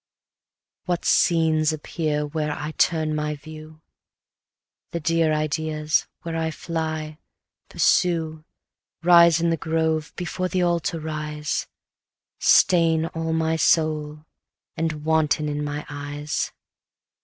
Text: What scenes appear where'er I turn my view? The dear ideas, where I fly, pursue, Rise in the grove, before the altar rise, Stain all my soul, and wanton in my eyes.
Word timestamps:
What 0.85 1.05
scenes 1.05 1.71
appear 1.71 2.25
where'er 2.25 2.53
I 2.57 2.71
turn 2.71 3.13
my 3.13 3.35
view? 3.35 3.81
The 4.93 4.99
dear 4.99 5.31
ideas, 5.31 6.07
where 6.23 6.35
I 6.35 6.49
fly, 6.49 7.19
pursue, 7.69 8.43
Rise 9.03 9.39
in 9.39 9.51
the 9.51 9.57
grove, 9.57 10.11
before 10.15 10.47
the 10.49 10.63
altar 10.63 10.99
rise, 10.99 11.67
Stain 12.39 13.05
all 13.13 13.31
my 13.33 13.57
soul, 13.57 14.25
and 14.75 15.05
wanton 15.05 15.47
in 15.47 15.63
my 15.63 15.85
eyes. 15.87 16.51